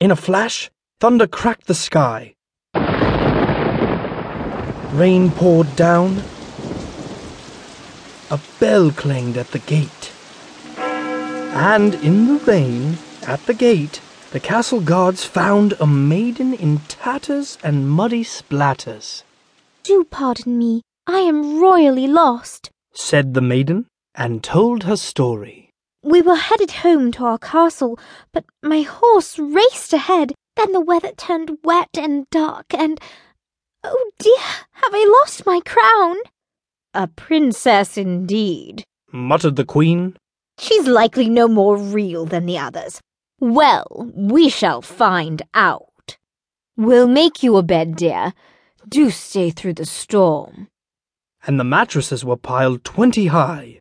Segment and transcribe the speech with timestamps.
[0.00, 2.34] In a flash, thunder cracked the sky.
[4.94, 6.22] Rain poured down.
[8.30, 10.10] A bell clanged at the gate.
[10.78, 14.00] And in the rain, at the gate,
[14.30, 19.22] the castle guards found a maiden in tatters and muddy splatters.
[19.82, 25.69] Do pardon me, I am royally lost, said the maiden, and told her story.
[26.02, 27.98] We were headed home to our castle,
[28.32, 30.32] but my horse raced ahead.
[30.56, 33.00] Then the weather turned wet and dark, and
[33.84, 36.16] oh dear, have I lost my crown?
[36.92, 40.16] A princess indeed, muttered the queen.
[40.58, 43.00] She's likely no more real than the others.
[43.38, 46.18] Well, we shall find out.
[46.76, 48.34] We'll make you a bed, dear.
[48.88, 50.68] Do stay through the storm.
[51.46, 53.78] And the mattresses were piled twenty high.